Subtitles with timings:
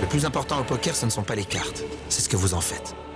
[0.00, 2.54] Le plus important au poker, ce ne sont pas les cartes, c'est ce que vous
[2.54, 2.96] en faites.«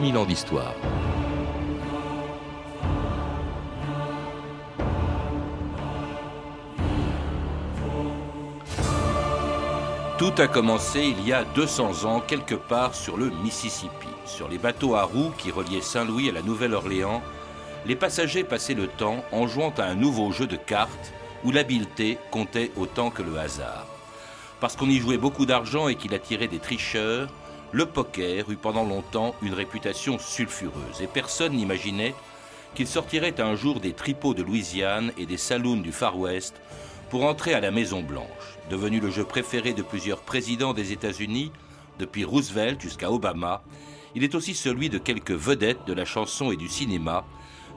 [0.00, 0.74] 2000 ans d'histoire.
[10.16, 13.90] Tout a commencé il y a 200 ans, quelque part sur le Mississippi.
[14.24, 17.20] Sur les bateaux à roues qui reliaient Saint-Louis à la Nouvelle-Orléans,
[17.84, 21.12] les passagers passaient le temps en jouant à un nouveau jeu de cartes
[21.44, 23.86] où l'habileté comptait autant que le hasard.
[24.60, 27.28] Parce qu'on y jouait beaucoup d'argent et qu'il attirait des tricheurs,
[27.72, 32.14] le poker eut pendant longtemps une réputation sulfureuse et personne n'imaginait
[32.74, 36.60] qu'il sortirait un jour des tripots de Louisiane et des saloons du Far West
[37.10, 41.50] pour entrer à la Maison Blanche, devenu le jeu préféré de plusieurs présidents des États-Unis,
[41.98, 43.62] depuis Roosevelt jusqu'à Obama.
[44.14, 47.24] Il est aussi celui de quelques vedettes de la chanson et du cinéma,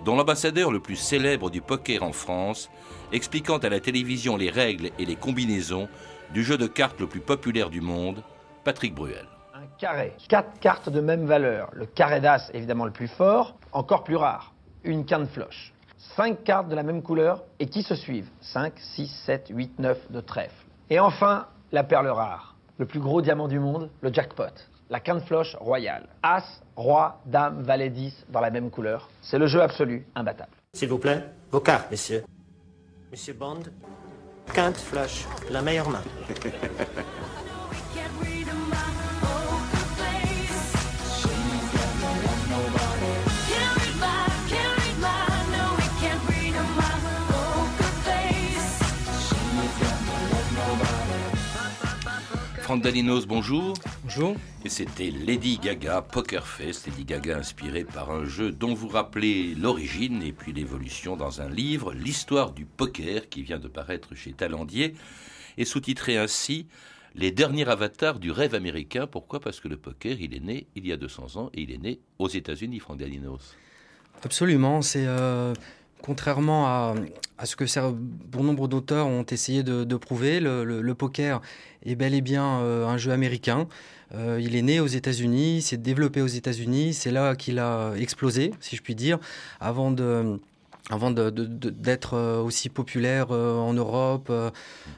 [0.06, 2.70] dont l'ambassadeur le plus célèbre du poker en France,
[3.12, 5.88] expliquant à la télévision les règles et les combinaisons
[6.34, 8.24] du jeu de cartes le plus populaire du monde,
[8.64, 9.33] Patrick Bruel.
[9.78, 11.70] Carré, quatre cartes de même valeur.
[11.74, 14.54] Le carré d'as, évidemment le plus fort, encore plus rare.
[14.84, 15.74] Une quinte floche.
[15.98, 18.30] Cinq cartes de la même couleur et qui se suivent?
[18.42, 20.66] 5, 6, 7, 8, 9 de trèfle.
[20.90, 22.56] Et enfin, la perle rare.
[22.78, 24.44] Le plus gros diamant du monde, le jackpot.
[24.90, 26.08] La quinte floche royale.
[26.22, 29.10] As, roi, dame, valet 10 dans la même couleur.
[29.22, 30.52] C'est le jeu absolu, imbattable.
[30.74, 32.24] S'il vous plaît, vos cartes, messieurs.
[33.12, 33.64] Monsieur Bond,
[34.54, 36.04] quinte flush, la meilleure main.
[52.74, 53.76] Franck Dalinos, bonjour.
[54.04, 54.36] Bonjour.
[54.66, 56.88] Et c'était Lady Gaga Poker Fest.
[56.88, 61.52] Lady Gaga inspiré par un jeu dont vous rappelez l'origine et puis l'évolution dans un
[61.52, 64.96] livre, L'histoire du poker, qui vient de paraître chez Talendier,
[65.60, 66.66] et sous-titré ainsi
[67.14, 69.06] Les derniers avatars du rêve américain.
[69.06, 69.40] Pourquoi?
[69.40, 71.78] Parce que le poker, il est né il y a 200 ans et il est
[71.78, 73.56] né aux États-Unis, Franck Dalinos.
[74.24, 74.82] Absolument.
[74.82, 75.06] C'est.
[75.06, 75.54] Euh,
[76.04, 81.42] contrairement à, ce que bon nombre d'auteurs ont essayé de, prouver, le, poker
[81.84, 83.68] est bel et bien euh, un jeu américain.
[84.14, 88.52] Euh, il est né aux États-Unis, s'est développé aux États-Unis, c'est là qu'il a explosé,
[88.60, 89.18] si je puis dire,
[89.60, 90.40] avant de
[90.90, 94.32] avant d'être euh, aussi populaire en Europe,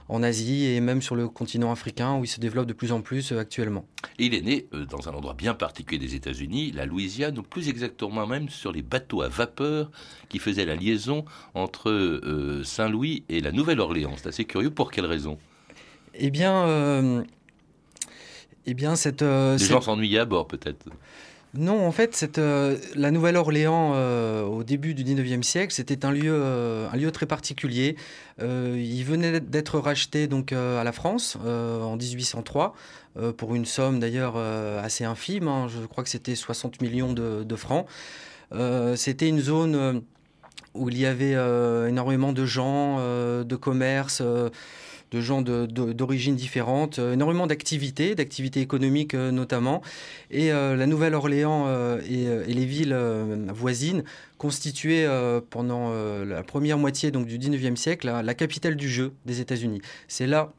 [0.09, 3.01] en Asie et même sur le continent africain où il se développe de plus en
[3.01, 3.85] plus actuellement.
[4.17, 8.25] il est né dans un endroit bien particulier des États-Unis, la Louisiane, ou plus exactement
[8.25, 9.91] même sur les bateaux à vapeur
[10.29, 14.13] qui faisaient la liaison entre Saint-Louis et la Nouvelle-Orléans.
[14.17, 14.71] C'est assez curieux.
[14.71, 15.37] Pour quelle raison?
[16.17, 17.23] Eh bien, euh,
[18.65, 19.21] eh bien cette.
[19.21, 20.85] Euh, Les gens s'ennuyaient à bord, peut-être.
[21.57, 26.33] Non, en fait, euh, la Nouvelle-Orléans, euh, au début du 19e siècle, c'était un lieu,
[26.33, 27.95] euh, très particulier.
[28.39, 32.73] il venait d'être racheté donc, à la France en 1803,
[33.37, 35.47] pour une somme d'ailleurs assez infime.
[35.47, 37.85] Hein, je crois que c'était 60 millions de, de francs.
[38.95, 40.01] c'était une zone
[40.73, 41.35] où il y avait
[41.87, 44.21] énormément de gens, de commerces
[45.15, 49.81] de gens d'origines différentes, euh, énormément d'activités, d'activités économiques euh, notamment.
[50.29, 52.95] Et euh, la Nouvelle-Orléans et, les villes
[53.53, 54.03] voisines
[54.37, 55.07] constituaient
[55.49, 55.91] pendant
[56.23, 59.81] la première moitié donc, du 19e siècle la, capitale du jeu des États-Unis.
[60.07, 60.51] C'est là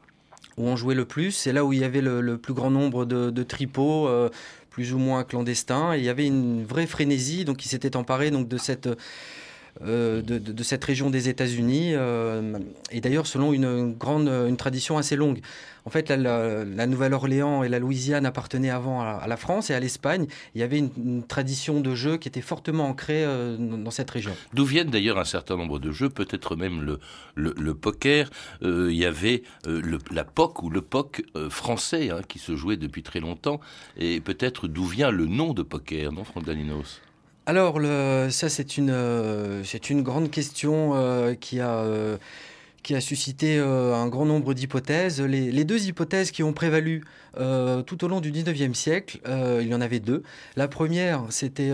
[0.57, 3.05] où on jouait le plus, c'est là où il y avait le, plus grand nombre
[3.05, 4.09] de, tripots,
[4.69, 5.93] plus ou moins clandestins.
[5.93, 8.89] Et il y avait une vraie frénésie donc, qui s'était emparée donc, de cette
[9.81, 12.57] de, de, cette région des États-Unis, euh,
[12.91, 15.39] et d'ailleurs selon une, grande, une tradition assez longue.
[15.87, 20.27] En fait, la, Nouvelle-Orléans et la Louisiane appartenaient avant à, la France et à l'Espagne.
[20.53, 24.33] Il y avait une, tradition de jeu qui était fortement ancrée euh, dans, cette région.
[24.53, 26.99] D'où viennent d'ailleurs un certain nombre de jeux, peut-être même le,
[27.37, 28.29] le, poker.
[28.63, 32.39] Euh, il y avait euh, le, la POC ou le POC euh, français hein, qui
[32.39, 33.61] se jouait depuis très longtemps,
[33.95, 36.99] et peut-être d'où vient le nom de poker, non, Franck Daninos?
[37.47, 37.79] Alors,
[38.29, 42.17] ça, c'est une, euh, une grande question euh, qui, a, euh,
[42.83, 45.21] qui a suscité un grand nombre d'hypothèses.
[45.21, 47.05] Les, deux hypothèses qui ont prévalu
[47.37, 49.21] tout au long du 19e siècle,
[49.61, 50.23] il y en avait deux.
[50.57, 51.71] La première, c'était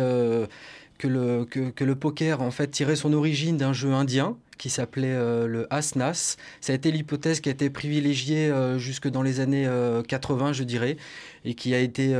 [1.00, 5.16] que le, que, le poker en fait tirait son origine d'un jeu indien qui s'appelait
[5.48, 6.38] le Asnas.
[6.62, 9.68] Ça a été l'hypothèse qui a été privilégiée jusque dans les années
[10.08, 10.98] 80, euh, je dirais,
[11.46, 12.14] et qui a été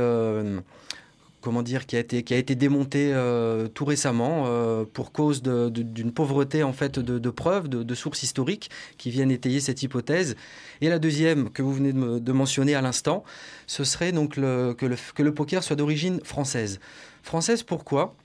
[1.44, 3.14] comment dire, qui a été, qui a été démontée
[3.74, 4.46] tout récemment
[4.94, 9.82] pour cause d'une pauvreté en fait de, preuves, de, sources historiques qui viennent étayer cette
[9.82, 10.36] hypothèse.
[10.80, 13.24] Et la deuxième que vous venez de, mentionner à l'instant,
[13.66, 16.80] ce serait donc que, le, que le poker soit d'origine française.
[17.22, 18.16] Française pourquoi?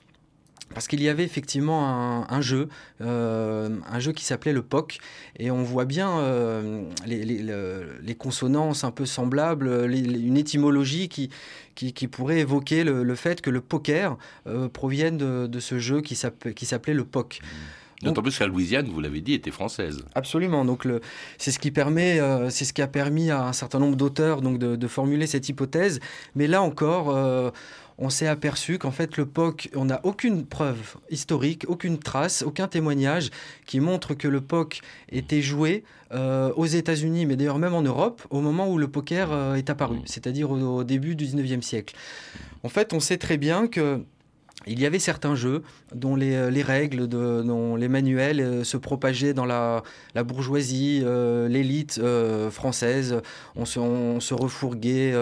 [0.74, 2.70] Parce qu'il y avait effectivement un, jeu,
[3.02, 5.00] euh, un jeu qui s'appelait le POC,
[5.38, 11.30] et on voit bien euh, les, consonances un peu semblables, une étymologie qui,
[11.76, 14.18] qui, pourrait évoquer le, fait que le poker
[14.48, 17.40] euh, provienne de, ce jeu qui s'appelait le POC.
[18.02, 20.06] D'autant plus que la Louisiane, vous l'avez dit, était française.
[20.16, 20.64] Absolument.
[20.64, 20.88] Donc
[21.38, 24.58] c'est ce qui permet, c'est ce qui a permis à un certain nombre d'auteurs donc
[24.58, 26.00] de, formuler cette hypothèse.
[26.36, 27.14] Mais là encore,
[28.00, 32.68] on s'est aperçu qu'en fait le POC, on n'a aucune preuve historique, aucune trace, aucun
[32.68, 33.30] témoignage
[33.66, 34.80] qui montre que le POC
[35.12, 39.32] était joué euh, aux États-Unis, mais d'ailleurs même en Europe, au moment où le poker
[39.32, 41.94] euh, est apparu, c'est-à-dire au, début du 19e siècle.
[42.64, 44.02] En fait, on sait très bien que
[44.70, 45.64] il y avait certains jeux
[45.94, 49.84] dont les, euh, règles, dont les manuels euh, se propageaient dans la,
[50.24, 52.02] bourgeoisie, euh, l'élite
[52.52, 53.22] française.
[53.56, 55.14] On se, refourguait,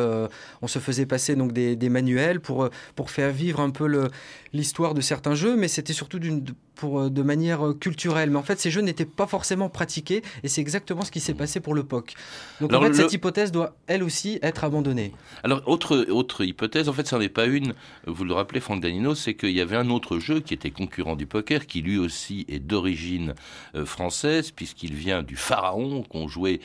[0.62, 2.70] on se faisait passer donc des, manuels pour
[3.08, 4.10] faire vivre un peu
[4.54, 6.44] l'histoire de certains jeux, mais c'était surtout d'une
[6.78, 8.30] pour, euh, de manière euh, culturelle.
[8.30, 11.34] Mais en fait, ces jeux n'étaient pas forcément pratiqués et c'est exactement ce qui s'est
[11.34, 12.14] passé pour le POC.
[12.62, 15.12] Donc en fait, cette hypothèse doit elle aussi être abandonnée.
[15.44, 17.74] Alors, autre, autre hypothèse, en fait, ça n'en est pas une,
[18.06, 21.16] vous le rappelez, Franck Danino, c'est qu'il y avait un autre jeu qui était concurrent
[21.16, 23.34] du poker, qui lui aussi est d'origine
[23.76, 26.60] euh, française, puisqu'il vient du pharaon qu'on jouait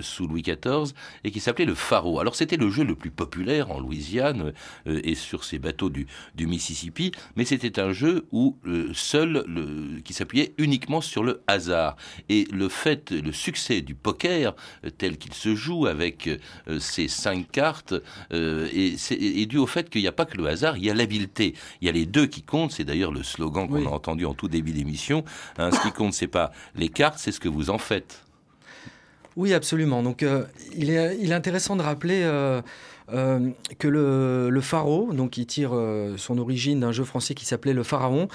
[0.00, 0.92] sous Louis XIV
[1.24, 2.18] et qui s'appelait le pharaon.
[2.18, 4.52] Alors, c'était le jeu le plus populaire en Louisiane
[4.86, 8.56] et sur ces bateaux du, du Mississippi, mais c'était un jeu où
[8.92, 9.44] seul
[10.04, 11.96] qui s'appuyait uniquement sur le hasard.
[12.28, 14.54] Et le fait, le succès du poker
[14.84, 17.94] euh, tel qu'il se joue avec euh, ces cinq cartes
[18.32, 20.94] euh, est, dû au fait qu'il n'y a pas que le hasard, il y a
[20.94, 21.54] l'habileté.
[21.80, 22.72] Il y a les deux qui comptent.
[22.72, 25.24] C'est d'ailleurs le slogan qu'on a entendu en tout début d'émission.
[25.58, 25.70] Hein.
[25.70, 28.24] ce qui compte, c'est pas les cartes, c'est ce que vous en faites.
[29.36, 30.02] Oui, absolument.
[30.02, 30.24] Donc,
[30.76, 32.60] il, est, il, est, intéressant de rappeler euh,
[33.78, 34.60] que le, le,
[35.12, 38.28] donc qui tire euh, son origine d'un jeu français qui s'appelait le Pharaon,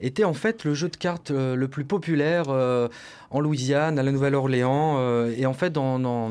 [0.00, 2.48] était en fait le jeu de cartes euh, le plus populaire
[3.30, 6.30] en Louisiane, à la Nouvelle-Orléans et en fait dans,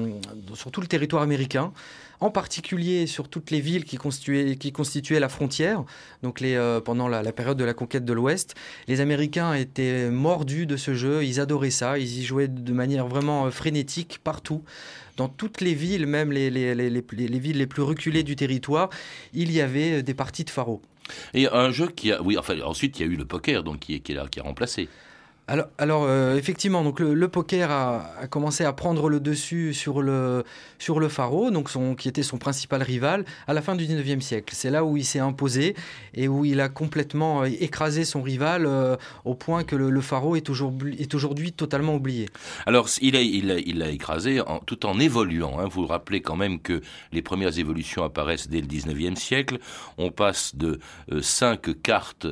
[0.53, 1.71] sur tout le territoire américain
[2.19, 5.83] en particulier sur toutes les villes qui constituaient, qui constituaient la frontière,
[6.21, 8.53] donc les, pendant la, période de la conquête de l'Ouest.
[8.87, 13.07] Les Américains étaient mordus de ce jeu, ils adoraient ça, ils y jouaient de manière
[13.07, 14.63] vraiment frénétique partout
[15.17, 18.89] dans toutes les villes, même les, villes les plus reculées du territoire,
[19.33, 20.81] il y avait euh, des parties de pharo.
[21.33, 23.79] Et un jeu qui a, oui, enfin ensuite il y a eu le poker donc
[23.79, 24.87] qui, qui, qui a remplacé.
[25.47, 30.45] Alors, euh, effectivement, donc le, poker a, commencé à prendre le dessus sur le,
[30.79, 31.09] sur le
[31.51, 34.53] donc qui était son principal rival, à la fin du 19e siècle.
[34.55, 35.75] C'est là où il s'est imposé
[36.13, 38.95] et où il a complètement euh, écrasé son rival euh,
[39.25, 42.29] au point que le, le pharo est aujourd'hui, est aujourd'hui totalement oublié.
[42.65, 43.13] Alors, il
[43.47, 45.59] l'a a, il a écrasé tout en évoluant.
[45.59, 45.65] Hein.
[45.65, 49.57] Vous vous rappelez quand même que les premières évolutions apparaissent dès le 19e siècle.
[49.97, 50.79] On passe de
[51.21, 52.27] cinq cartes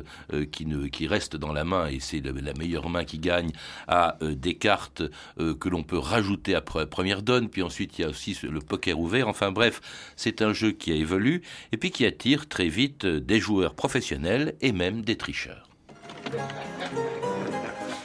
[0.52, 3.50] qui, ne, qui restent dans la main, et c'est la meilleure main qui gagne
[3.88, 5.02] à euh, des cartes
[5.38, 8.60] euh, que l'on peut rajouter après première donne, puis ensuite il y a aussi le
[8.60, 9.28] poker ouvert.
[9.28, 9.80] Enfin bref,
[10.16, 11.42] c'est un jeu qui a évolué
[11.72, 15.68] et puis qui attire très vite euh, des joueurs professionnels et même des tricheurs.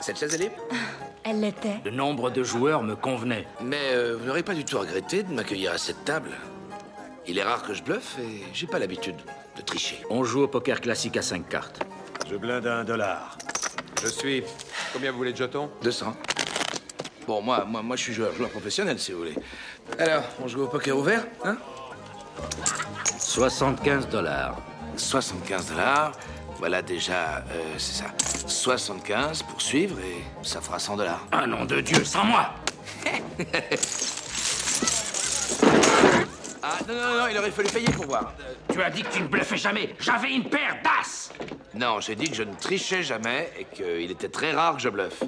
[0.01, 0.55] Cette chaise est libre?
[1.23, 1.79] Elle l'était.
[1.83, 3.47] Le nombre de joueurs me convenait.
[3.59, 6.29] Mais vous n'aurez pas du tout regretté de m'accueillir à cette table?
[7.27, 9.15] Il est rare que je bluffe et j'ai pas l'habitude
[9.57, 9.97] de tricher.
[10.11, 11.81] On joue au poker classique à 5 cartes.
[12.29, 13.37] Je blinde à un dollar.
[14.01, 14.43] Je suis.
[14.95, 16.15] Combien vous voulez de jetons 200.
[17.27, 19.35] Bon, moi, moi, moi, je suis joueur, joueur professionnel, si vous voulez.
[19.99, 21.57] Alors, on joue au poker ouvert, hein?
[23.19, 24.55] 75 dollars.
[24.95, 26.13] 75 dollars.
[26.59, 28.05] Voilà déjà, euh, c'est ça.
[28.47, 31.27] 75 pour suivre et ça fera 100 dollars.
[31.33, 32.51] Un nom de Dieu, sans moi
[36.63, 38.33] Ah, non, non, non, il aurait fallu payer pour voir.
[38.71, 39.93] Tu as dit que tu ne bluffais jamais.
[39.99, 41.33] J'avais une paire d'as.
[41.77, 44.88] Non, j'ai dit que je ne trichais jamais et qu'il était très rare que je
[44.88, 45.24] bluffe.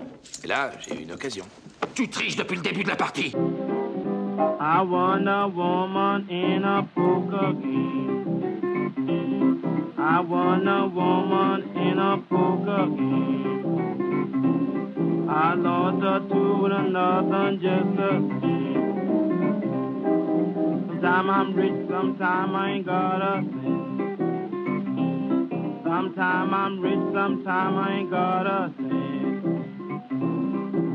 [0.45, 1.43] Et là, j'ai eu une occasion.
[1.93, 3.33] Tu triches depuis le début de la partie.
[4.59, 8.87] I want a woman in a poker game.
[9.97, 14.07] I want a woman in a poker game.
[15.29, 18.21] I lost her to another just a
[20.87, 23.66] Sometime I'm rich, sometime I ain't got a cent.
[25.97, 29.43] Sometime I'm rich, sometime I ain't got a cent.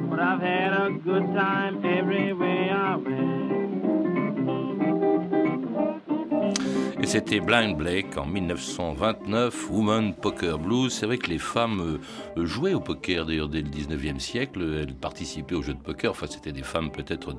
[0.09, 3.32] But I've had a good time everywhere I went.
[7.13, 10.91] C'était Blind Blake en 1929, Woman Poker Blues.
[10.91, 12.01] C'est vrai que les femmes
[12.39, 14.79] euh, jouaient au poker dès le 19e siècle.
[14.81, 16.13] Elles participaient aux jeux de poker.
[16.13, 17.37] Enfin, c'était des femmes peut-être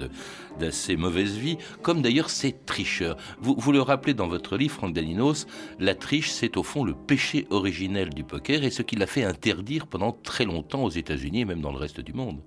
[0.59, 3.17] d'assez mauvaise vie, comme d'ailleurs ces tricheurs.
[3.41, 5.47] Vous, vous le rappelez dans votre livre, Franck Daninos,
[5.79, 9.23] la triche, c'est au fond le péché originel du poker et ce qui l'a fait
[9.23, 12.37] interdire pendant très longtemps aux États-Unis et même dans le reste du monde.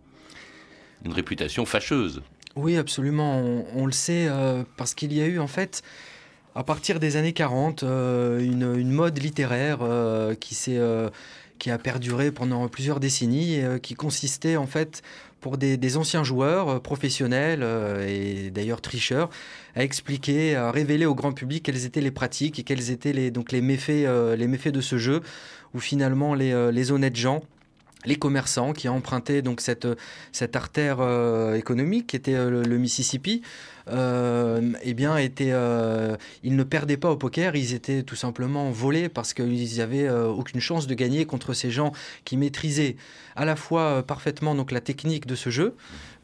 [1.05, 2.23] Une réputation fâcheuse.
[2.55, 3.41] Oui, absolument.
[3.41, 5.83] On, on le sait euh, parce qu'il y a eu en fait,
[6.57, 11.11] à partir des années 40, euh, une, mode littéraire euh, qui, euh,
[11.59, 15.03] qui a perduré pendant plusieurs décennies qui consistait en fait
[15.43, 17.63] pour des, anciens joueurs professionnels
[18.09, 19.29] et d'ailleurs tricheurs
[19.75, 23.31] à expliquer, à révéler au grand public quelles étaient les pratiques et quels étaient les,
[23.31, 25.21] donc les, méfaits, les méfaits de ce jeu
[25.75, 27.43] où finalement les, honnêtes gens
[28.07, 29.87] les commerçants qui empruntaient donc cette,
[30.33, 30.99] cette artère
[31.55, 33.43] économique qui était le, Mississippi,
[33.91, 39.09] eh bien, étaient, euh, ils ne perdaient pas au poker, ils étaient tout simplement volés
[39.09, 41.93] parce qu'ils n'avaient euh, aucune chance de gagner contre ces gens
[42.25, 42.97] qui maîtrisaient
[43.37, 45.75] à la fois euh, parfaitement donc, la technique de ce jeu,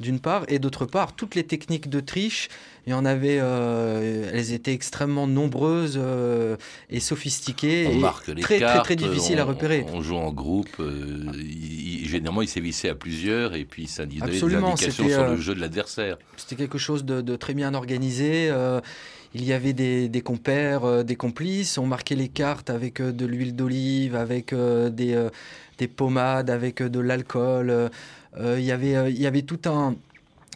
[0.00, 2.48] d'une part, et d'autre part, toutes les techniques de triche.
[2.86, 6.56] Il y en avait, euh, elles étaient extrêmement nombreuses euh,
[6.90, 9.86] et sophistiquées On et marque les très, cartes, très très difficiles à on- repérer.
[9.92, 10.68] On, joue en groupe.
[10.80, 15.20] euh, il- il- généralement, il sévissait à plusieurs et puis ça donnait des indications sur
[15.20, 16.18] euh, le jeu de l'adversaire.
[16.36, 18.48] C'était quelque chose de, de très bien organisé.
[18.50, 18.80] euh,
[19.34, 21.78] il y avait des, compères, euh, des complices.
[21.78, 25.28] On marquait les cartes avec euh, de l'huile d'olive, avec des,
[25.78, 27.90] des pommades, avec de l'alcool.
[28.38, 29.96] il y avait tout un.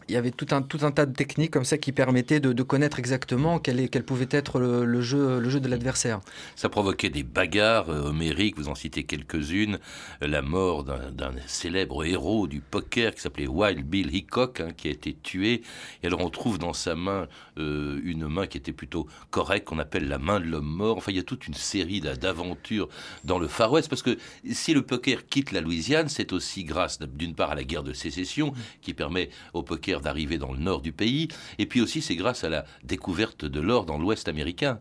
[0.08, 2.62] Il y avait tout un, tout un tas de techniques comme ça qui permettaient de,
[2.62, 6.20] connaître exactement quel, est- quel pouvait être le, jeu, le jeu de l'adversaire.
[6.54, 9.78] Ça provoquait des bagarres euh, homériques, vous en citez quelques-unes.
[10.22, 14.86] Euh, La mort d'un célèbre héros du poker qui s'appelait Wild Bill Hickok, hein, qui
[14.86, 15.62] a été tué.
[16.02, 17.26] Et alors on trouve dans sa main
[17.58, 20.96] euh, une main qui était plutôt correcte, qu'on appelle la main de l'homme mort.
[20.98, 22.88] Enfin, il y a toute une série d'a- d'aventures
[23.24, 24.16] dans le Far West, parce que
[24.52, 27.92] si le poker quitte la Louisiane, c'est aussi grâce d'une part à la guerre de
[27.92, 32.16] sécession, qui permet au poker d'arriver dans le nord du pays, et puis aussi c'est
[32.16, 34.78] grâce à la découverte de l'or dans l'ouest américain.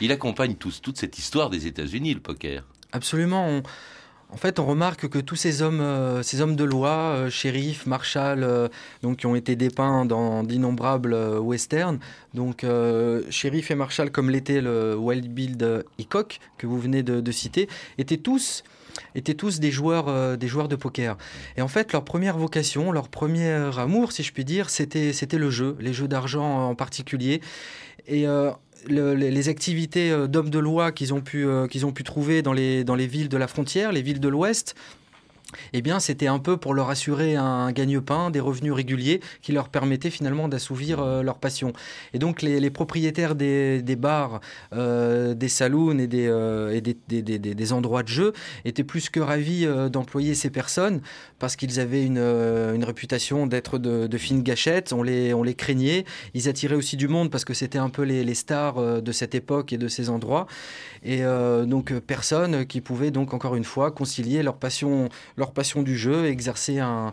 [0.00, 2.64] Il accompagne toute cette histoire des États-Unis, le poker.
[2.92, 3.62] Absolument.
[4.28, 7.86] en fait, on remarque que tous ces hommes, euh, ces hommes de loi, euh, shérifs,
[7.86, 8.68] marshals, euh,
[9.02, 11.98] donc qui ont été dépeints dans d'innombrables euh, westerns,
[12.34, 17.32] donc euh, shérif et marshal comme l'était le Wild Bill Hickok que vous venez de
[17.32, 18.62] citer, étaient tous
[19.14, 21.16] étaient tous des joueurs, euh, des joueurs de poker.
[21.56, 25.50] Et en fait, leur première vocation, leur premier amour, si je puis dire, c'était le
[25.50, 27.40] jeu, les jeux d'argent en particulier.
[28.06, 28.50] Et euh,
[28.88, 32.84] le- les, activités euh, d'hommes de loi qu'ils ont, pu, ont pu trouver dans les,
[32.84, 34.74] dans les villes de la frontière, les villes de l'Ouest,
[35.72, 39.68] eh bien, c'était un peu pour leur assurer un gagne-pain, des revenus réguliers qui leur
[39.68, 41.72] permettaient finalement d'assouvir euh, leur passion.
[42.14, 44.40] Et donc, les, propriétaires des, bars,
[44.72, 48.32] euh, des saloons et, des, euh, des, des- endroits de jeu
[48.64, 51.00] étaient plus que ravis d'employer ces personnes
[51.38, 54.92] parce qu'ils avaient une, une réputation d'être de, de fines gâchettes.
[54.92, 56.04] On les, on les craignait.
[56.34, 59.34] Ils attiraient aussi du monde parce que c'était un peu les, les stars de cette
[59.34, 60.46] époque et de ces endroits.
[61.04, 65.52] Et euh, donc, euh, personne qui pouvait donc encore une fois concilier leur passion, leur
[65.52, 67.12] passion du jeu et exercer un,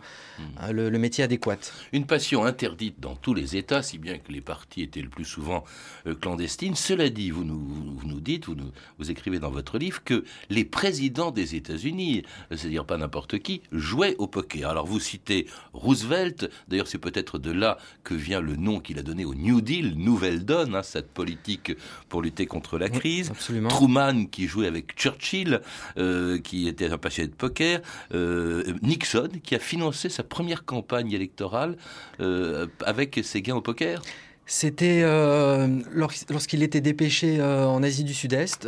[0.58, 1.58] un- le, le métier adéquat.
[1.92, 5.26] Une passion interdite dans tous les États, si bien que les parties étaient le plus
[5.26, 5.64] souvent
[6.06, 6.76] euh, clandestines.
[6.76, 10.24] Cela dit, vous nous, vous nous dites, vous, nous- vous écrivez dans votre livre que
[10.50, 14.70] les présidents des États-Unis, c'est-à-dire pas n'importe qui, jouaient au poker.
[14.70, 19.04] Alors vous citez Roosevelt, d'ailleurs c'est peut-être de là que vient le nom qu'il a
[19.04, 21.72] donné au New Deal, Nouvelle Donne, hein, cette politique
[22.10, 23.32] pour lutter contre la crise.
[23.32, 23.70] absolument.
[23.80, 25.62] Truman qui jouait avec Churchill,
[25.98, 27.80] euh, qui était un passionné de poker.
[28.14, 31.78] Euh, Nixon qui a financé sa première campagne électorale
[32.20, 34.02] euh, avec ses gains au poker.
[34.46, 38.68] C'était lors- lorsqu'il était dépêché en Asie du Sud-Est.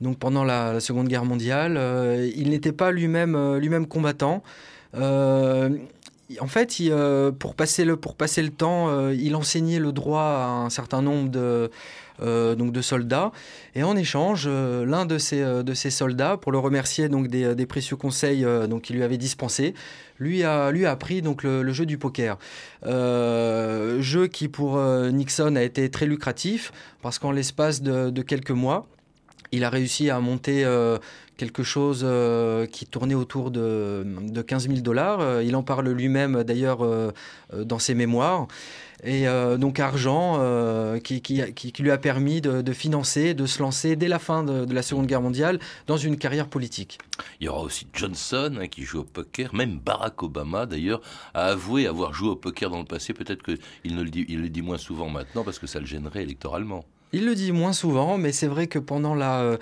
[0.00, 1.80] donc pendant la, Seconde Guerre mondiale,
[2.36, 4.42] il n'était pas lui-même lui-même combattant.
[6.38, 7.96] En fait, euh, pour, passer le,
[8.50, 11.70] temps, euh, il enseignait le droit à un certain nombre de,
[12.22, 13.32] euh, soldats.
[13.74, 18.96] Et en échange, l'un de ces, soldats, pour le remercier des, précieux conseils donc, qu'il
[18.96, 19.74] lui avait dispensés,
[20.18, 22.38] lui a, lui appris le, jeu du poker.
[22.84, 26.72] Jeu qui pour Nixon a été très lucratif
[27.02, 28.86] parce qu'en l'espace de quelques mois,
[29.52, 30.98] Il a réussi à monter euh,
[31.36, 35.20] quelque chose euh, qui tournait autour de, de 15 000 dollars.
[35.20, 36.86] Euh, il en parle lui-même d'ailleurs
[37.52, 38.46] dans ses mémoires.
[39.02, 39.24] Et
[39.58, 40.38] donc argent
[41.02, 41.22] qui,
[41.78, 45.22] lui a permis de, financer, de se lancer dès la fin de, la Seconde Guerre
[45.22, 46.98] mondiale dans une carrière politique.
[47.40, 49.54] Il y aura aussi Johnson hein, qui joue au poker.
[49.54, 51.00] Même Barack Obama, d'ailleurs,
[51.32, 53.14] a avoué avoir joué au poker dans le passé.
[53.14, 56.84] Peut-être qu'il le dit moins souvent maintenant parce que ça le gênerait électoralement.
[57.12, 59.58] Il le dit moins souvent, mais c'est vrai que pendant la,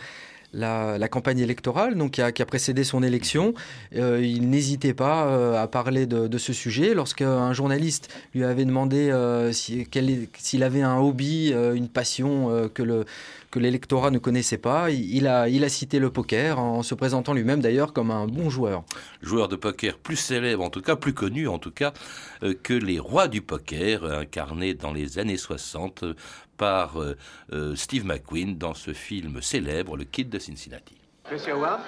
[0.54, 3.54] euh, campagne électorale, donc qui a, précédé son élection,
[3.96, 6.94] euh, il n'hésitait pas euh, à parler de, ce sujet.
[6.94, 9.12] Lorsqu'un journaliste lui avait demandé
[9.52, 13.06] s'il avait un hobby, une passion que le
[13.50, 17.32] que l'électorat ne connaissait pas, il, a, il a cité le poker en se présentant
[17.32, 18.84] lui-même d'ailleurs comme un bon joueur.
[19.22, 21.92] Joueur de poker plus célèbre, en tout cas plus connu, en tout cas,
[22.42, 26.14] euh, que les rois du poker, euh, incarnés dans les années 60 euh,
[26.58, 27.16] par euh,
[27.52, 30.96] euh, Steve McQueen dans ce film célèbre, Le Kid de Cincinnati.
[31.30, 31.80] Monsieur Howard,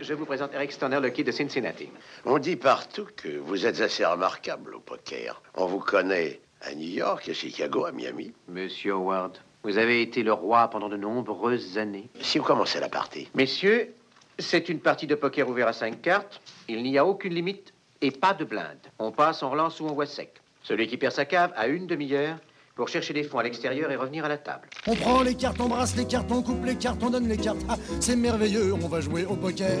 [0.00, 1.88] je vous présente Eric Stoner, le kid de Cincinnati.
[2.24, 5.42] On dit partout que vous êtes assez remarquable au poker.
[5.54, 8.32] On vous connaît à New York, à Chicago, à Miami.
[8.48, 12.08] Monsieur Howard, vous avez été le roi pendant de nombreuses années.
[12.20, 13.28] Si vous commencez la partie.
[13.34, 13.92] Messieurs,
[14.38, 16.40] c'est une partie de poker ouverte à cinq cartes.
[16.68, 18.78] Il n'y a aucune limite et pas de blinde.
[19.00, 20.40] On passe, on relance ou on voit sec.
[20.62, 22.36] Celui qui perd sa cave a une demi-heure
[22.76, 24.68] pour chercher des fonds à l'extérieur et revenir à la table.
[24.86, 27.38] On prend les cartes, on brasse les cartes, on coupe les cartes, on donne les
[27.38, 27.64] cartes.
[27.68, 29.80] Ah, c'est merveilleux, on va jouer au poker.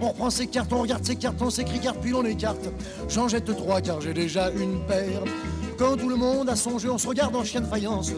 [0.00, 2.68] On reprend ces cartes, on regarde ces cartes, on s'écrit cartes, puis on écarte.
[3.08, 5.22] J'en jette trois car j'ai déjà une paire.
[5.78, 8.12] Quand tout le monde a son jeu, on se regarde en chien de faïence.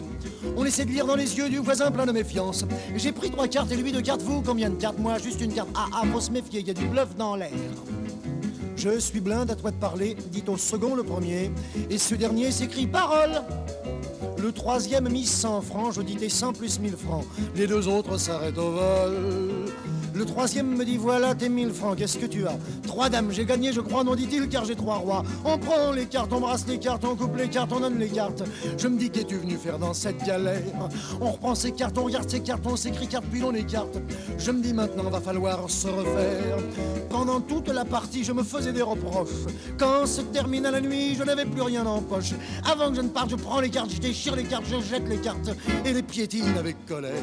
[0.55, 2.65] On essaie de lire dans les yeux du voisin plein de méfiance.
[2.95, 4.99] J'ai pris trois cartes et lui deux cartes, vous combien de cartes?
[4.99, 5.69] Moi juste une carte.
[5.75, 7.51] Ah ah, faut se méfier, il y a du bluff dans l'air.
[8.75, 11.51] Je suis blinde à toi de parler, dit au second le premier.
[11.89, 13.41] Et ce dernier s'écrit parole.
[14.37, 17.25] Le troisième mise 100 francs, je dis tes 100 plus 1000 francs.
[17.55, 19.65] Les deux autres s'arrêtent au vol.
[20.17, 22.57] Le troisième me dit voilà tes 1000 francs, qu'est-ce que tu as?
[22.87, 25.23] Trois dames, j'ai gagné, je crois, non dit-il, car j'ai trois rois.
[25.45, 28.07] On prend les cartes, on brasse les cartes, on coupe les cartes, on donne les
[28.07, 28.41] cartes.
[28.79, 30.63] Je me dis qu'es-tu venu faire dans cette galère?
[31.21, 33.99] On reprend ces cartes, on regarde ces cartes, on s'écrit cartes, puis on écarte.
[34.39, 36.57] Je me dis maintenant, va falloir se refaire.
[37.11, 39.45] Pendant toute la partie, je me faisais des reproches.
[39.77, 42.33] Quand se termina la nuit, je n'avais plus rien en poche.
[42.65, 45.07] Avant que je ne parte, je prends les cartes, je déchire les cartes, je jette
[45.07, 45.51] les cartes
[45.85, 47.13] et les piétine avec colère.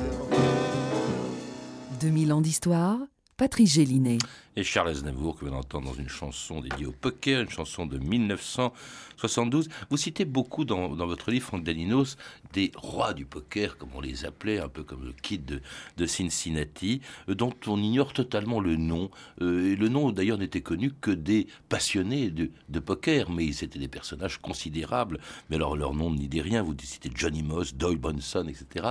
[2.05, 2.99] 2000 ans d'histoire,
[3.37, 4.19] Patrice Gélinet.
[4.55, 7.99] Et Charles Aznavour, que vous entendre dans une chanson dédiée au poker, une chanson de
[7.99, 9.69] 1972.
[9.91, 12.17] Vous citez beaucoup dans, votre livre, Franck Daninos,
[12.53, 15.61] des rois du poker, comme on les appelait, un peu comme le kid
[15.97, 19.11] de, Cincinnati, euh, dont on ignore totalement le nom.
[19.43, 23.89] Euh, et le nom, d'ailleurs, n'était connu que des passionnés de, poker, mais c'était des
[23.89, 25.19] personnages considérables.
[25.51, 26.63] Mais alors, leur nom n'y dit rien.
[26.63, 28.91] Vous citez Johnny Moss, Doyle Bonson, etc.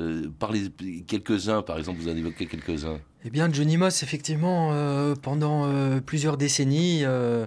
[0.00, 0.70] Euh, parlez
[1.06, 2.98] quelques-uns, par exemple, vous en évoquez quelques-uns.
[3.24, 7.46] Eh bien, Johnny Moss, effectivement, euh, pendant euh, plusieurs décennies, euh,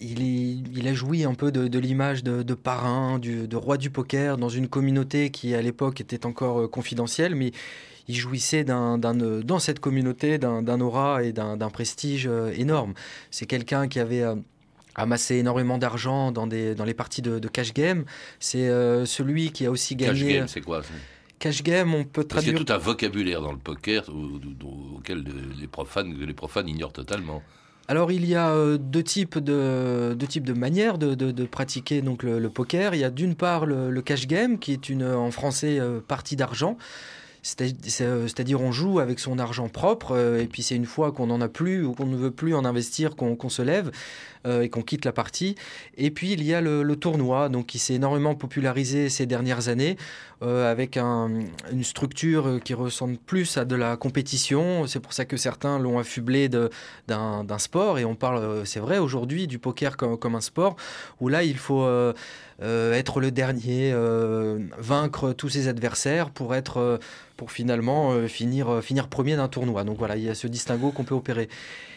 [0.00, 3.56] il, est- il a joui un peu de, de l'image de, de parrain, du- de
[3.56, 7.50] roi du poker, dans une communauté qui, à l'époque, était encore confidentielle, mais
[8.06, 12.94] il jouissait dans cette communauté d'un, aura et d'un, prestige énorme.
[13.30, 14.24] C'est quelqu'un qui avait...
[14.96, 18.04] amassé énormément d'argent dans, les parties de, de cash game.
[18.40, 18.66] C'est
[19.06, 20.34] celui qui a aussi Cash gagné...
[20.34, 20.82] game, c'est quoi
[21.40, 22.54] Cash game, on peut traduire...
[22.54, 25.24] a tout un vocabulaire dans le poker au- au- auquel
[25.60, 27.42] les profanes, les profanes ignorent totalement.
[27.88, 31.44] Alors il y a euh, deux types de deux types de manières de, de- de
[31.46, 32.94] pratiquer donc le, le poker.
[32.94, 35.98] Il y a d'une part le, le cash game qui est une en français euh,
[36.00, 36.76] partie d'argent.
[37.42, 40.84] C'est- c'est- euh, C'est-à-dire on joue avec son argent propre euh, et puis c'est une
[40.84, 43.90] fois qu'on n'en a plus ou qu'on ne veut plus en investir qu'on se lève
[44.46, 45.54] euh, et qu'on quitte la partie.
[45.96, 49.68] Et puis il y a le, le tournoi donc qui s'est énormément popularisé ces dernières
[49.68, 49.96] années
[50.42, 51.30] euh, avec un-
[51.70, 54.86] une structure euh, qui ressemble plus à de la compétition.
[54.86, 58.98] C'est pour ça que certains l'ont affublé d'un sport et on parle, euh, c'est vrai
[58.98, 60.76] aujourd'hui, du poker comme, comme un sport
[61.20, 62.12] où là il faut euh,
[62.62, 63.92] euh, être le dernier,
[64.78, 66.98] vaincre tous ses adversaires pour être
[67.36, 69.82] pour finalement euh, finir euh, finir premier d'un tournoi.
[69.84, 71.48] Donc voilà, il y a ce distinguo qu'on peut opérer.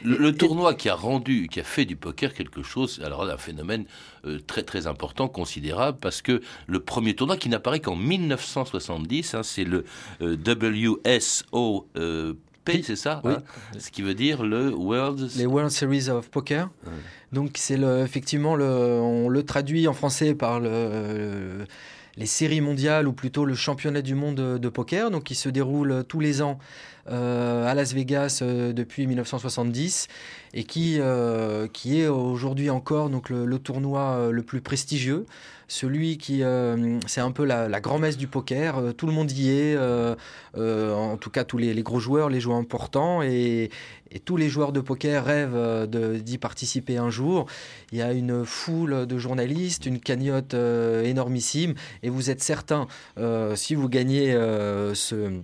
[0.04, 3.34] Le, le tournoi qui a rendu, qui a fait du poker quelque chose, alors là,
[3.34, 3.84] un phénomène
[4.26, 9.44] euh, très très important, considérable, parce que le premier tournoi qui n'apparaît qu'en 1970, hein,
[9.44, 9.86] c'est le
[10.22, 11.88] euh, WSOP,
[12.66, 13.34] c'est ça Oui.
[13.34, 13.44] hein
[13.78, 15.30] Ce qui veut dire le World...
[15.36, 16.70] Les World Series of Poker.
[17.32, 21.66] Donc c'est le, effectivement le, on le traduit en français par le,
[22.18, 26.04] les séries mondiales ou plutôt le championnat du monde de poker, donc qui se déroule
[26.08, 26.64] tous les ans euh,
[27.08, 30.08] à Las Vegas euh, depuis 1970
[30.54, 35.26] et qui, euh, qui est aujourd'hui encore donc, le, tournoi le plus prestigieux.
[35.68, 36.44] Celui qui,
[37.08, 38.94] c'est un peu la, grand-messe du poker.
[38.96, 39.78] tout le monde y est,
[40.56, 43.72] en tout cas tous les, gros joueurs, les joueurs importants, et
[44.26, 47.48] tous les joueurs de poker rêvent d'y participer un jour.
[47.92, 52.88] Il y a une foule de journalistes, une cagnotte énormissime, et vous êtes certain,
[53.56, 54.34] si vous gagnez
[54.94, 55.42] ce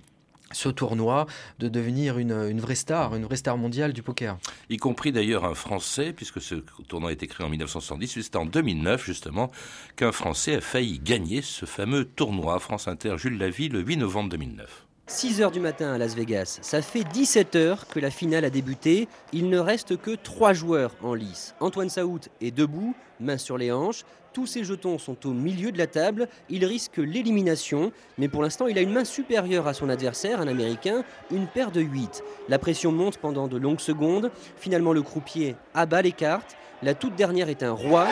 [0.52, 1.26] ce tournoi
[1.60, 4.38] de devenir une, vraie star, une vraie star mondiale du poker.
[4.70, 6.56] Y compris d'ailleurs un Français, puisque ce
[6.88, 9.52] tournoi a été créé en 1970, c'est en 2009 justement
[9.96, 14.30] qu'un Français a failli gagner ce fameux tournoi France Inter Jules Lavie le 8 novembre
[14.30, 14.89] 2009.
[15.10, 16.60] 6 h du matin à Las Vegas.
[16.62, 19.08] Ça fait 17 heures que la finale a débuté.
[19.34, 21.56] Il ne reste que 3 joueurs en lice.
[21.60, 24.04] Antoine Saout est debout, main sur les hanches.
[24.34, 26.30] Tous ses jetons sont au milieu de la table.
[26.50, 30.48] Il risque l'élimination, mais pour l'instant, il a une main supérieure à son adversaire, un
[30.48, 32.24] Américain, une paire de 8.
[32.48, 34.30] La pression monte pendant de longues secondes.
[34.58, 36.56] Finalement, le croupier abat les cartes.
[36.84, 38.08] La toute dernière est un roi.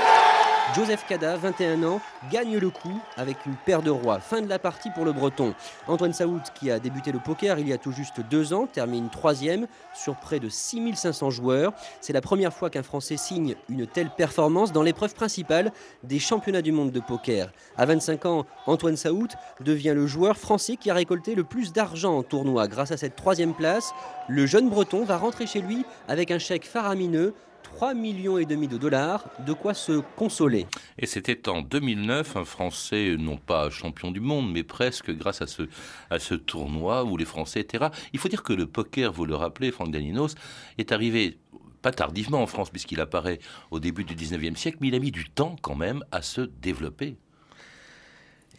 [0.75, 2.01] Joseph Cada, 21 ans,
[2.31, 4.19] gagne le coup avec une paire de rois.
[4.19, 5.53] Fin de la partie pour le Breton.
[5.87, 9.09] Antoine Saoud, qui a débuté le poker il y a tout juste deux ans, termine
[9.09, 11.73] troisième sur près de 6500 joueurs.
[12.01, 15.71] C'est la première fois qu'un Français signe une telle performance dans l'épreuve principale
[16.03, 17.51] des championnats du monde de poker.
[17.77, 22.17] À 25 ans, Antoine Saoud devient le joueur français qui a récolté le plus d'argent
[22.17, 22.67] en tournoi.
[22.67, 23.93] Grâce à cette troisième place,
[24.27, 27.33] le jeune Breton va rentrer chez lui avec un chèque faramineux
[27.75, 30.65] 3 millions et demi de dollars, de quoi se consoler?
[30.97, 35.47] Et c'était en 2009, un Français, non pas champion du monde, mais presque grâce à
[35.47, 35.63] ce,
[36.09, 37.91] à ce tournoi où les Français étaient rares.
[38.13, 40.35] Il faut dire que le poker, vous le rappelez, Franck Daninos,
[40.77, 41.37] est arrivé
[41.81, 43.39] pas tardivement en France, puisqu'il apparaît
[43.71, 46.41] au début du 19e siècle, mais il a mis du temps quand même à se
[46.41, 47.17] développer.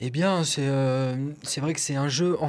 [0.01, 1.17] Eh bien, c'est euh,
[1.57, 2.49] vrai que c'est un jeu en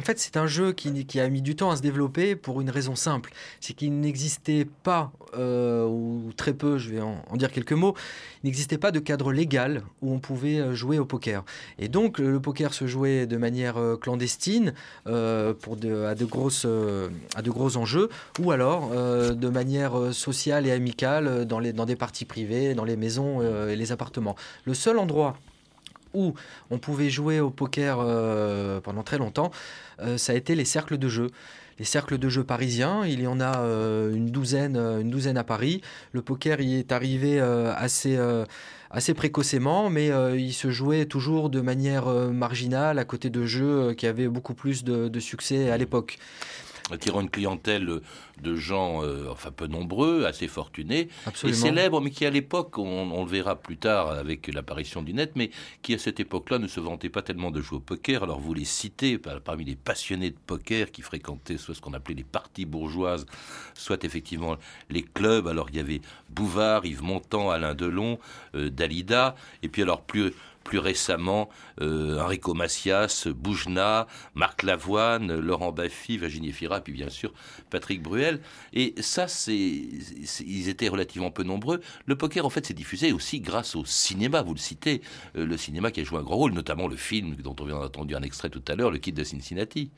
[0.00, 2.96] fait, c'est un jeu qui, a mis du temps à se développer pour une raison
[2.96, 3.32] simple.
[3.60, 7.94] C'est qu'il n'existait pas, euh, ou très peu, je vais en, dire quelques mots,
[8.42, 11.44] il n'existait pas de cadre légal où on pouvait euh, jouer au poker.
[11.78, 14.74] Et donc, le poker se jouait de manière euh, clandestine
[15.04, 16.66] pour à, de grosses,
[17.34, 18.08] à de gros enjeux,
[18.40, 22.96] ou alors de manière sociale et amicale dans, les, dans des parties privées, dans les
[22.96, 24.36] maisons et les appartements.
[24.64, 25.36] Le seul endroit
[26.14, 26.34] où
[26.70, 29.50] on pouvait jouer au poker euh, pendant très longtemps,
[30.00, 31.28] euh, ça a été les cercles de jeu.
[31.78, 34.76] Les cercles de jeu parisiens, il y en a euh, une, douzaine,
[35.36, 35.80] à Paris.
[36.12, 38.18] Le poker y est arrivé assez,
[38.90, 44.06] assez précocement, mais il se jouait toujours de manière marginale à côté de jeux qui
[44.06, 46.18] avaient beaucoup plus de succès à l'époque
[46.92, 48.00] attirant une clientèle
[48.40, 51.08] de gens, euh, enfin peu nombreux, assez fortunés,
[51.44, 55.32] et célèbres, mais qui à l'époque, on, le verra plus tard avec l'apparition du net,
[55.34, 55.50] mais
[55.82, 58.22] qui à cette époque-là ne se vantaient pas tellement de jouer au poker.
[58.22, 62.14] Alors vous les citez parmi les passionnés de poker qui fréquentaient soit ce qu'on appelait
[62.14, 63.26] les parties bourgeoises,
[63.74, 64.56] soit effectivement
[64.90, 65.46] les clubs.
[65.46, 66.00] Alors il y avait
[66.30, 68.18] Bouvard, Yves Montand, Alain Delon,
[68.54, 70.32] euh, Dalida, et puis alors plus
[70.64, 71.48] plus récemment
[71.80, 77.32] euh, Enrico Macias, Boujna, Marc Lavoine, Laurent Baffy, Virginie Fira, puis bien sûr
[77.70, 78.40] Patrick Bruel.
[78.72, 81.80] Et ça, c'est, ils étaient relativement peu nombreux.
[82.06, 85.02] Le poker, en fait, s'est diffusé aussi grâce au cinéma, vous le citez,
[85.36, 87.80] euh, le cinéma qui a joué un grand rôle, notamment le film dont on vient
[87.80, 89.90] d'entendre un extrait tout à l'heure, Le Kid de Cincinnati.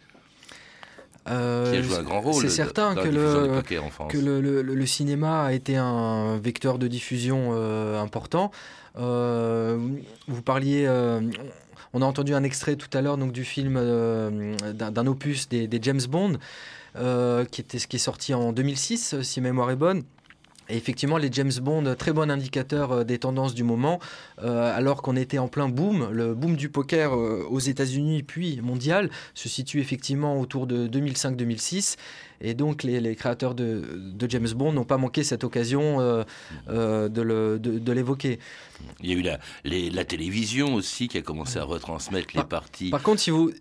[1.28, 2.42] Euh, qui a joué un grand rôle.
[2.42, 3.62] C'est certain que, le,
[4.08, 8.50] que le, le, cinéma a été un vecteur de diffusion euh, important.
[8.96, 9.78] Euh,
[10.28, 11.20] vous parliez, euh,
[11.92, 15.68] on a entendu un extrait tout à l'heure donc du film euh, d'un opus des,
[15.82, 16.38] James Bond
[17.50, 20.04] qui était ce qui est sorti en 2006 si mémoire est bonne.
[20.68, 23.98] Et effectivement, les James Bond, très bon indicateur des tendances du moment,
[24.38, 26.08] alors qu'on était en plein boom.
[26.10, 31.96] Le boom du poker aux États-Unis puis mondial se situe effectivement autour de 2005-2006.
[32.40, 33.82] Et donc les, créateurs de,
[34.28, 36.24] James Bond n'ont pas manqué cette occasion euh,
[36.68, 38.38] euh, de l'évoquer.
[39.00, 42.90] Il y a eu la, la, télévision aussi qui a commencé à retransmettre les parties.
[42.90, 43.52] Par contre, si vous,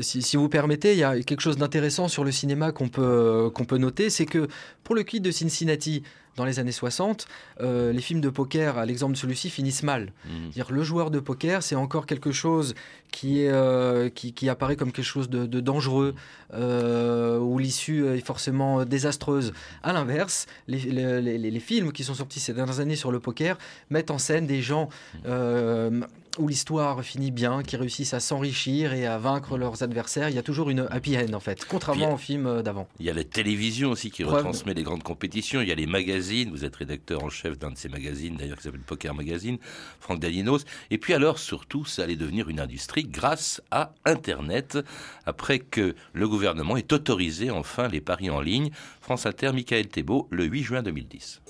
[0.00, 3.64] si, vous permettez, il y a quelque chose d'intéressant sur le cinéma qu'on peut, qu'on
[3.64, 4.48] peut noter, c'est que
[4.84, 6.02] pour le kit de Cincinnati,
[6.36, 7.26] dans les années 60,
[7.60, 10.12] euh, les films de poker, à l'exemple de celui-ci, finissent mal.
[10.24, 10.48] Mmh.
[10.50, 12.74] Dire le joueur de poker, c'est encore quelque chose
[13.10, 16.14] qui, est, qui, apparaît comme quelque chose de, dangereux,
[16.52, 19.52] où l'issue est forcément désastreuse.
[19.82, 23.56] À l'inverse, les, les, les, films qui sont sortis ces dernières années sur le poker
[23.90, 24.88] mettent en scène des gens
[25.26, 26.02] euh,
[26.38, 30.28] où l'histoire finit bien, qui réussissent à s'enrichir et à vaincre leurs adversaires.
[30.28, 32.88] Il y a toujours une happy end en fait, contrairement au film euh, d'avant.
[33.00, 35.60] Il y a la télévision aussi qui retransmet les grandes compétitions.
[35.60, 36.50] Il y a les magazines.
[36.50, 39.58] Vous êtes rédacteur en chef d'un de ces magazines, d'ailleurs, qui s'appelle Poker Magazine,
[40.00, 40.64] Franck Dalinos.
[40.90, 44.78] Et puis alors, surtout, ça allait devenir une industrie grâce à Internet,
[45.24, 48.70] après que le gouvernement ait autorisé enfin les paris en ligne.
[49.00, 51.40] France Inter, Michael Thébault, le 8 juin 2010.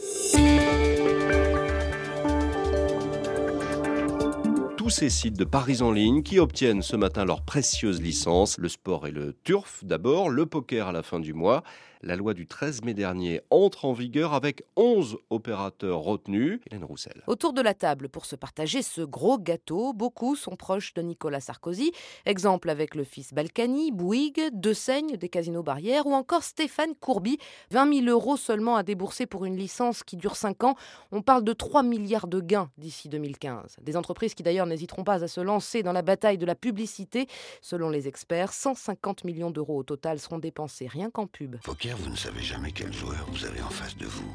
[4.87, 8.57] Tous ces sites de paris en ligne qui obtiennent ce matin leur précieuse licence.
[8.57, 11.65] Le sport et le turf d'abord, le poker à la fin du mois.
[12.03, 16.61] La loi du 13 mai dernier entre en vigueur avec 11 opérateurs retenus.
[16.71, 17.23] Hélène Roussel.
[17.27, 21.41] Autour de la table pour se partager ce gros gâteau, beaucoup sont proches de Nicolas
[21.41, 21.93] Sarkozy.
[22.27, 27.39] Exemple avec le fils Balkany, Bouygues, De Seigne des casinos barrières ou encore Stéphane Courby.
[27.71, 30.75] 20 000 euros seulement à débourser pour une licence qui dure 5 ans.
[31.13, 33.77] On parle de 3 milliards de gains d'ici 2015.
[33.81, 37.27] Des entreprises qui d'ailleurs n'hésiteront pas à se lancer dans la bataille de la publicité.
[37.63, 41.57] Selon les experts, 150 millions d'euros au total seront dépensés rien qu'en pub
[41.95, 44.35] vous ne savez jamais quel joueur vous avez en face de vous.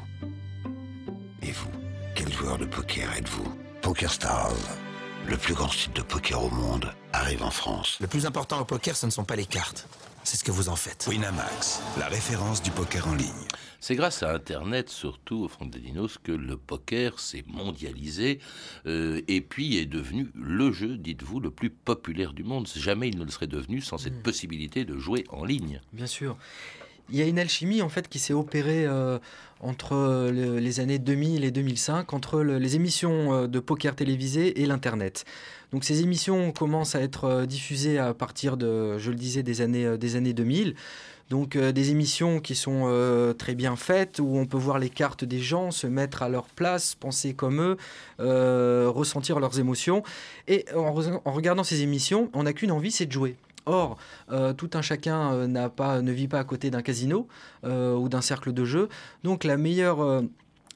[1.42, 1.70] Et vous,
[2.14, 3.56] quel joueur de poker êtes-vous?
[3.82, 4.52] Poker Stars,
[5.28, 7.98] le plus grand site de poker au monde, arrive en France.
[8.00, 9.88] Le plus important au poker, ce ne sont pas les cartes.
[10.24, 11.06] C'est ce que vous en faites.
[11.10, 13.48] Winamax, la référence du poker en ligne.
[13.80, 18.38] C'est grâce à Internet, surtout au fond des dinos, que le poker s'est mondialisé
[18.86, 22.68] euh, et puis est devenu le jeu, dites-vous, le plus populaire du monde.
[22.72, 24.22] Jamais il ne le serait devenu sans cette hmm.
[24.22, 25.80] possibilité de jouer en ligne.
[25.92, 26.36] Bien sûr
[27.12, 29.18] il y a une alchimie en fait qui s'est opérée euh,
[29.60, 35.24] entre les années 2000 et 2005, entre les émissions euh, de poker télévisées et l'Internet.
[35.72, 39.60] Donc ces émissions commencent à être euh, diffusées à partir de, je le disais, des
[39.60, 40.74] années, des années 2000.
[41.30, 45.38] Donc des émissions qui sont très bien faites, où on peut voir les cartes des
[45.38, 47.62] gens, se mettre à leur place, penser comme
[48.18, 50.02] eux, ressentir leurs émotions.
[50.46, 53.36] Et en regardant ces émissions, on n'a qu'une envie, c'est de jouer.
[53.66, 53.96] Or,
[54.30, 57.28] euh, tout un chacun euh, n'a pas, ne vit pas à côté d'un casino
[57.64, 58.88] euh, ou d'un cercle de jeu.
[59.22, 60.22] Donc la meilleure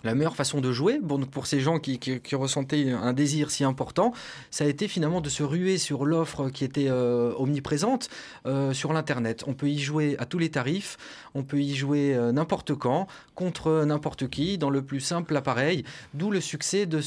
[0.07, 1.99] la meilleure façon de jouer, pour ces gens qui,
[2.33, 4.13] ressentaient un désir si important,
[4.51, 8.09] ça a été finalement de se ruer sur l'offre qui était euh, omniprésente
[8.47, 9.45] euh, sur l'Internet.
[9.47, 10.97] On peut y jouer à tous les tarifs,
[11.35, 15.85] on peut y jouer euh, n'importe quand, contre n'importe qui, dans le plus simple appareil,
[16.15, 17.03] d'où le succès du,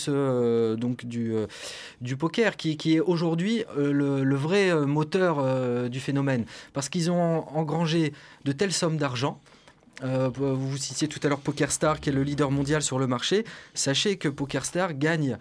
[2.18, 6.46] poker, qui, est aujourd'hui le, vrai moteur du phénomène.
[6.74, 8.14] Parce qu'ils ont engrangé
[8.46, 9.42] de telles sommes d'argent
[10.04, 13.46] euh, vous citiez tout à l'heure PokerStar, qui est le leader mondial sur le marché.
[13.74, 15.38] Sachez que PokerStar gagne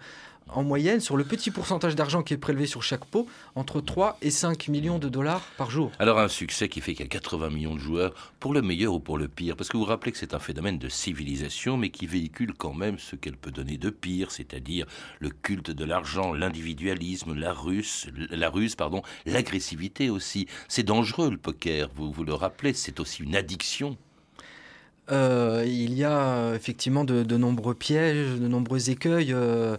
[0.51, 4.17] en moyenne, sur le petit pourcentage d'argent qui est prélevé sur chaque pot, entre 3
[4.21, 5.91] et 5 millions de dollars par jour.
[5.99, 8.93] Alors un succès qui fait qu'il y a 80 millions de joueurs, pour le meilleur
[8.93, 11.77] ou pour le pire, parce que vous vous rappelez que c'est un phénomène de civilisation,
[11.77, 14.85] mais qui véhicule quand même ce qu'elle peut donner de pire, c'est-à-dire
[15.19, 20.47] le culte de l'argent, l'individualisme, la ruse, la ruse, pardon, l'agressivité aussi.
[20.67, 23.97] C'est dangereux le poker, vous vous le rappelez, c'est aussi une addiction.
[25.11, 29.77] Euh, il y a effectivement de, nombreux pièges, de nombreux écueils euh,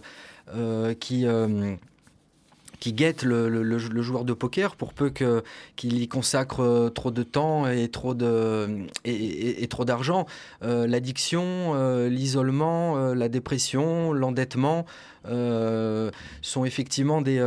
[0.55, 1.25] euh, qui
[2.79, 7.89] qui guettent le, joueur de poker pour peu qu'il y consacre trop de temps et
[7.89, 10.25] trop de et, trop d'argent.
[10.61, 11.75] L'addiction,
[12.07, 14.85] l'isolement, la dépression, l'endettement
[15.25, 17.39] sont effectivement des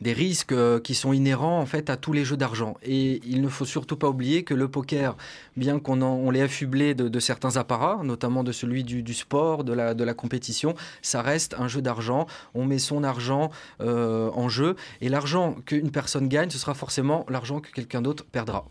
[0.00, 2.76] des risques euh, qui sont inhérents en fait à tous les jeux d'argent.
[2.82, 5.16] Et il ne faut surtout pas oublier que le poker,
[5.56, 10.14] bien qu'on on l'ait affublé de, certains apparats, notamment de celui du, sport, de la,
[10.14, 12.26] compétition, ça reste un jeu d'argent.
[12.54, 17.26] On met son argent euh, en jeu et l'argent qu'une personne gagne, ce sera forcément
[17.28, 18.66] l'argent que quelqu'un d'autre perdra.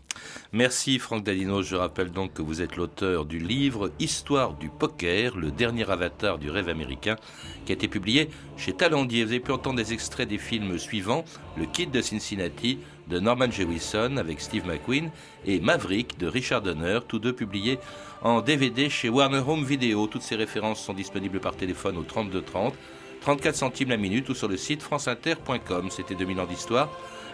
[0.52, 1.62] Merci Franck Dalino.
[1.62, 6.38] Je rappelle donc que vous êtes l'auteur du livre Histoire du poker, le dernier avatar
[6.38, 7.16] du rêve américain,
[7.64, 9.24] qui a été publié chez Talendier.
[9.24, 11.17] Vous avez pu entendre des extraits des films suivants
[11.56, 12.78] le Kid de Cincinnati
[13.08, 15.10] de Norman Jewison avec Steve McQueen
[15.46, 17.78] et Maverick de Richard Donner, tous deux publiés
[18.22, 20.06] en DVD chez Warner Home Video.
[20.06, 22.74] Toutes ces références sont disponibles par téléphone au 3230,
[23.20, 25.88] 34 centimes la minute ou sur le site franceinter.com.
[25.90, 26.88] C'était 2000 ans d'histoire.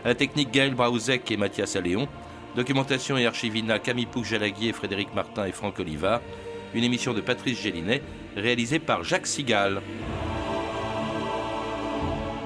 [0.04, 2.08] La technique Gaël Braouzek et Mathias Alléon.
[2.56, 6.22] Documentation et archivina Camille Pouc-Jalaguier, Frédéric Martin et Franck Oliva.
[6.74, 8.02] Une émission de Patrice Gélinet
[8.36, 9.80] réalisée par Jacques Sigal.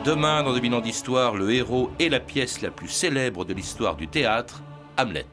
[0.09, 3.95] Demain, dans 2000 ans d'histoire, le héros et la pièce la plus célèbre de l'histoire
[3.95, 4.63] du théâtre,
[4.97, 5.27] Hamlet.